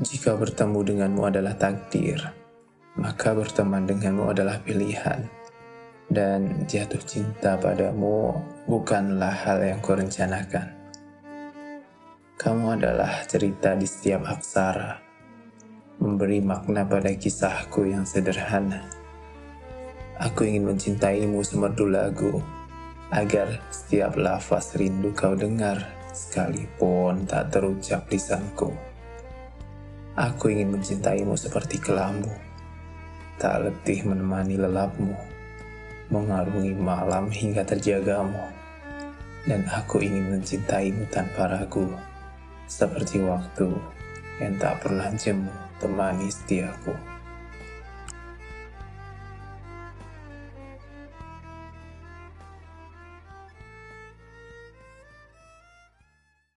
[0.00, 2.16] Jika bertemu denganmu adalah takdir,
[2.96, 5.28] maka berteman denganmu adalah pilihan.
[6.08, 8.32] Dan jatuh cinta padamu
[8.64, 10.72] bukanlah hal yang kurencanakan.
[12.32, 14.96] Kamu adalah cerita di setiap aksara,
[16.00, 18.88] memberi makna pada kisahku yang sederhana.
[20.16, 22.40] Aku ingin mencintaimu semerdu lagu,
[23.12, 25.84] agar setiap lafaz rindu kau dengar,
[26.16, 28.89] sekalipun tak terucap lisanku.
[30.20, 32.28] Aku ingin mencintaimu seperti kelambu,
[33.40, 35.16] tak letih menemani lelapmu,
[36.12, 38.36] mengarungi malam hingga terjagamu.
[39.48, 41.88] Dan aku ingin mencintaimu tanpa ragu,
[42.68, 43.72] seperti waktu
[44.44, 45.48] yang tak pernah jemu
[45.80, 46.92] temani setiaku.